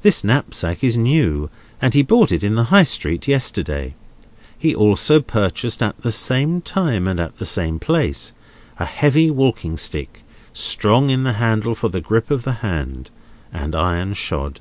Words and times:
This 0.00 0.24
knapsack 0.24 0.82
is 0.82 0.96
new, 0.96 1.50
and 1.78 1.92
he 1.92 2.00
bought 2.00 2.32
it 2.32 2.42
in 2.42 2.54
the 2.54 2.64
High 2.72 2.84
Street 2.84 3.28
yesterday. 3.28 3.92
He 4.58 4.74
also 4.74 5.20
purchased, 5.20 5.82
at 5.82 6.00
the 6.00 6.10
same 6.10 6.62
time 6.62 7.06
and 7.06 7.20
at 7.20 7.36
the 7.36 7.44
same 7.44 7.78
place, 7.78 8.32
a 8.78 8.86
heavy 8.86 9.30
walking 9.30 9.76
stick; 9.76 10.22
strong 10.54 11.10
in 11.10 11.24
the 11.24 11.34
handle 11.34 11.74
for 11.74 11.90
the 11.90 12.00
grip 12.00 12.30
of 12.30 12.44
the 12.44 12.52
hand, 12.64 13.10
and 13.52 13.74
iron 13.74 14.14
shod. 14.14 14.60